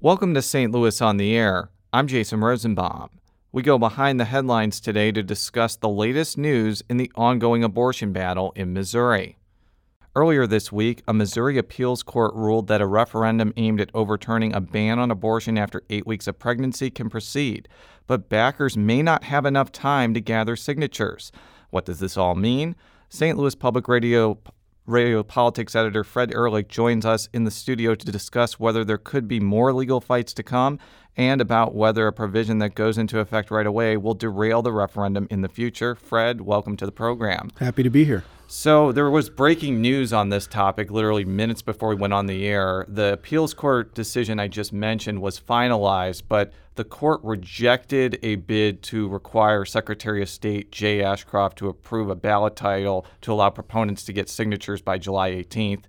[0.00, 0.70] Welcome to St.
[0.70, 1.70] Louis on the Air.
[1.92, 3.10] I'm Jason Rosenbaum.
[3.50, 8.12] We go behind the headlines today to discuss the latest news in the ongoing abortion
[8.12, 9.38] battle in Missouri.
[10.14, 14.60] Earlier this week, a Missouri appeals court ruled that a referendum aimed at overturning a
[14.60, 17.68] ban on abortion after eight weeks of pregnancy can proceed,
[18.06, 21.32] but backers may not have enough time to gather signatures.
[21.70, 22.76] What does this all mean?
[23.08, 23.36] St.
[23.36, 24.38] Louis Public Radio
[24.88, 29.28] radio politics editor Fred Ehrlich joins us in the studio to discuss whether there could
[29.28, 30.78] be more legal fights to come
[31.14, 35.26] and about whether a provision that goes into effect right away will derail the referendum
[35.30, 35.94] in the future.
[35.94, 37.50] Fred, welcome to the program.
[37.58, 38.24] Happy to be here.
[38.50, 42.46] So, there was breaking news on this topic literally minutes before we went on the
[42.46, 42.86] air.
[42.88, 48.84] The appeals court decision I just mentioned was finalized, but the court rejected a bid
[48.84, 54.04] to require Secretary of State Jay Ashcroft to approve a ballot title to allow proponents
[54.04, 55.86] to get signatures by July 18th.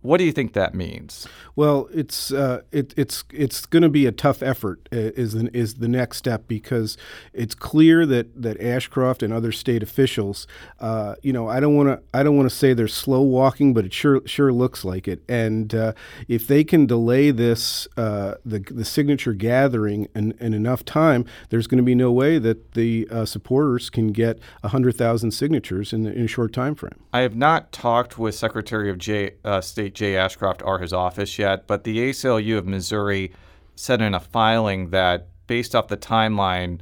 [0.00, 1.26] What do you think that means?
[1.56, 4.88] Well, it's uh, it, it's it's going to be a tough effort.
[4.92, 6.96] Uh, is the, is the next step because
[7.32, 10.46] it's clear that, that Ashcroft and other state officials,
[10.78, 13.74] uh, you know, I don't want to I don't want to say they're slow walking,
[13.74, 15.20] but it sure sure looks like it.
[15.28, 15.94] And uh,
[16.28, 21.66] if they can delay this uh, the the signature gathering in, in enough time, there's
[21.66, 26.06] going to be no way that the uh, supporters can get hundred thousand signatures in,
[26.06, 27.00] in a short time frame.
[27.12, 31.66] I have not talked with Secretary of J, State Jay Ashcroft or his office yet,
[31.66, 33.32] but the ACLU of Missouri
[33.76, 36.80] said in a filing that based off the timeline,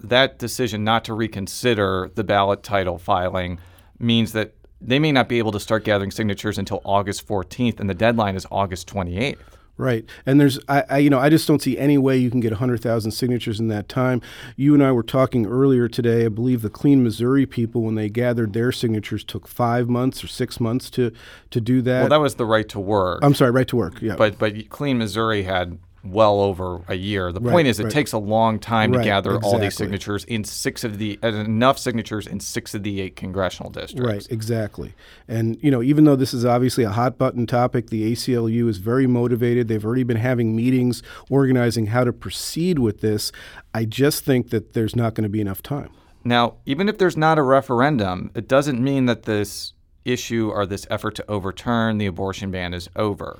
[0.00, 3.58] that decision not to reconsider the ballot title filing
[3.98, 7.88] means that they may not be able to start gathering signatures until August 14th, and
[7.88, 9.38] the deadline is August 28th.
[9.78, 12.40] Right, and there's, I, I, you know, I just don't see any way you can
[12.40, 14.22] get 100,000 signatures in that time.
[14.56, 16.24] You and I were talking earlier today.
[16.24, 20.28] I believe the Clean Missouri people, when they gathered their signatures, took five months or
[20.28, 21.12] six months to
[21.50, 22.00] to do that.
[22.00, 23.20] Well, that was the right to work.
[23.22, 24.00] I'm sorry, right to work.
[24.00, 25.78] Yeah, but but Clean Missouri had
[26.10, 27.32] well over a year.
[27.32, 27.92] The right, point is, it right.
[27.92, 29.52] takes a long time right, to gather exactly.
[29.52, 33.16] all these signatures in six of the uh, enough signatures in six of the eight
[33.16, 34.06] congressional districts.
[34.06, 34.94] Right, exactly.
[35.28, 38.78] And you know, even though this is obviously a hot button topic, the ACLU is
[38.78, 39.68] very motivated.
[39.68, 43.32] They've already been having meetings, organizing how to proceed with this.
[43.74, 45.90] I just think that there's not going to be enough time.
[46.24, 49.74] Now, even if there's not a referendum, it doesn't mean that this
[50.04, 53.38] issue or this effort to overturn the abortion ban is over.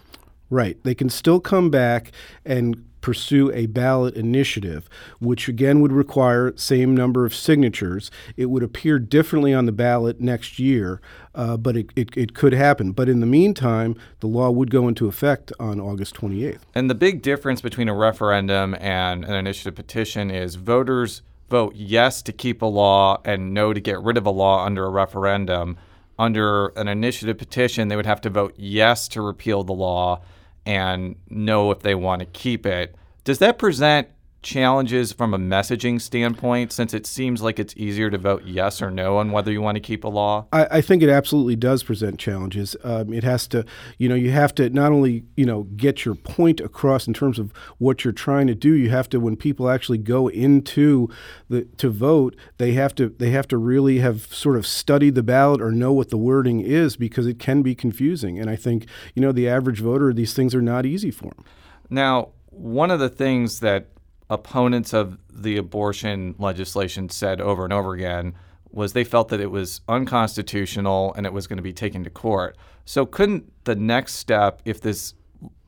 [0.50, 0.82] Right.
[0.84, 2.12] They can still come back
[2.44, 4.88] and pursue a ballot initiative,
[5.20, 8.10] which again would require same number of signatures.
[8.36, 11.00] It would appear differently on the ballot next year,
[11.32, 12.90] uh, but it, it, it, could happen.
[12.90, 16.62] But in the meantime, the law would go into effect on August 28th.
[16.74, 22.22] And the big difference between a referendum and an initiative petition is voters vote yes
[22.22, 25.76] to keep a law and no to get rid of a law under a referendum.
[26.18, 30.22] Under an initiative petition, they would have to vote yes to repeal the law
[30.64, 32.94] and no if they want to keep it.
[33.24, 34.08] Does that present
[34.46, 38.92] challenges from a messaging standpoint since it seems like it's easier to vote yes or
[38.92, 40.46] no on whether you want to keep a law?
[40.52, 42.76] I, I think it absolutely does present challenges.
[42.84, 43.64] Um, it has to,
[43.98, 47.40] you know, you have to not only, you know, get your point across in terms
[47.40, 51.08] of what you're trying to do, you have to, when people actually go into
[51.48, 55.24] the to vote, they have to they have to really have sort of studied the
[55.24, 58.38] ballot or know what the wording is because it can be confusing.
[58.38, 58.86] And I think,
[59.16, 61.44] you know, the average voter, these things are not easy for them.
[61.90, 63.88] Now, one of the things that
[64.28, 68.34] opponents of the abortion legislation said over and over again
[68.70, 72.10] was they felt that it was unconstitutional and it was going to be taken to
[72.10, 72.56] court.
[72.84, 75.14] So couldn't the next step, if this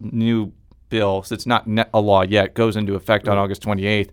[0.00, 0.52] new
[0.88, 4.10] bill, so it's not a law yet, goes into effect on August 28th,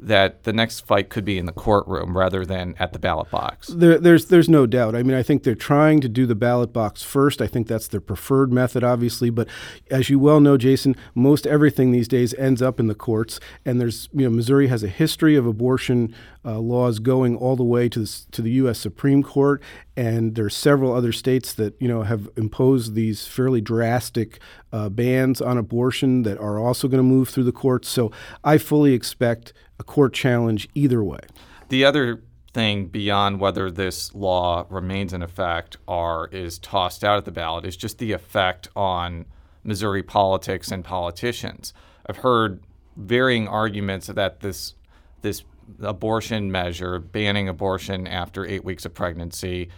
[0.00, 3.68] that the next fight could be in the courtroom rather than at the ballot box.
[3.68, 4.94] There, there's there's no doubt.
[4.94, 7.42] I mean, I think they're trying to do the ballot box first.
[7.42, 9.30] I think that's their preferred method, obviously.
[9.30, 9.48] But
[9.90, 13.40] as you well know, Jason, most everything these days ends up in the courts.
[13.64, 17.64] And there's you know Missouri has a history of abortion uh, laws going all the
[17.64, 18.78] way to the, to the U.S.
[18.78, 19.60] Supreme Court,
[19.96, 24.38] and there are several other states that you know have imposed these fairly drastic
[24.72, 27.88] uh, bans on abortion that are also going to move through the courts.
[27.88, 28.12] So
[28.44, 31.20] I fully expect a court challenge either way.
[31.68, 32.22] The other
[32.54, 37.64] thing beyond whether this law remains in effect or is tossed out at the ballot
[37.64, 39.26] is just the effect on
[39.64, 41.74] Missouri politics and politicians.
[42.06, 42.62] I've heard
[42.96, 44.74] varying arguments that this
[45.20, 45.44] this
[45.82, 49.68] abortion measure, banning abortion after eight weeks of pregnancy,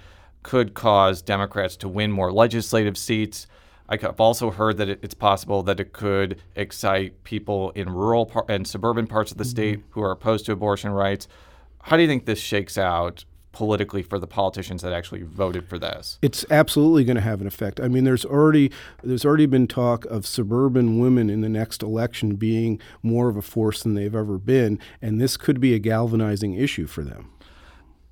[0.43, 3.46] could cause Democrats to win more legislative seats.
[3.90, 8.66] I've also heard that it's possible that it could excite people in rural par- and
[8.66, 9.50] suburban parts of the mm-hmm.
[9.50, 11.26] state who are opposed to abortion rights.
[11.82, 15.78] How do you think this shakes out politically for the politicians that actually voted for
[15.78, 16.19] this.
[16.22, 17.81] It's absolutely going to have an effect.
[17.81, 18.70] I mean, there's already
[19.02, 23.43] there's already been talk of suburban women in the next election being more of a
[23.43, 27.31] force than they've ever been, and this could be a galvanizing issue for them.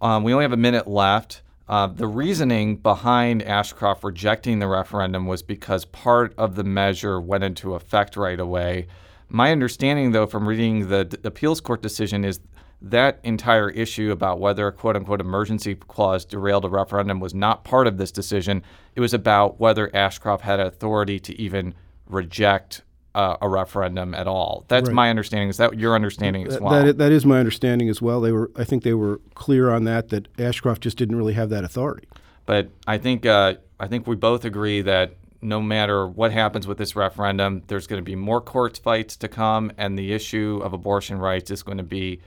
[0.01, 1.43] Um, we only have a minute left.
[1.69, 7.45] Uh, the reasoning behind Ashcroft rejecting the referendum was because part of the measure went
[7.45, 8.87] into effect right away.
[9.29, 12.41] My understanding, though, from reading the d- appeals court decision, is
[12.81, 17.65] that entire issue about whether a quote unquote emergency clause derailed a referendum was not
[17.65, 18.63] part of this decision.
[18.95, 21.75] It was about whether Ashcroft had authority to even
[22.07, 22.83] reject
[23.15, 24.65] uh, a referendum at all.
[24.69, 24.95] That's Right.
[24.95, 25.49] my understanding.
[25.49, 26.73] Is that your understanding as That- well?
[26.73, 28.21] that, i- that is my understanding as well.
[28.21, 30.11] They were, I think, they were clear on that.
[30.11, 32.07] That Ashcroft just didn't really have that authority.
[32.47, 36.79] But I think uh, I think we both agree that no matter what happens with
[36.79, 40.73] this referendum, there's going to be more court fights to come, and the issue of
[40.73, 42.21] abortion rights is going to be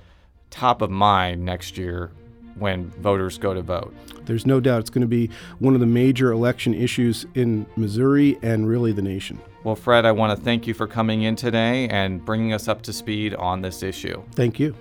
[0.50, 2.12] top of mind next year
[2.56, 3.94] when voters go to vote.
[4.26, 8.38] There's no doubt it's going to be one of the major election issues in Missouri
[8.42, 9.40] and really the nation.
[9.64, 12.82] Well, Fred, I want to thank you for coming in today and bringing us up
[12.84, 14.24] to speed on this issue.
[14.34, 14.76] Thank you.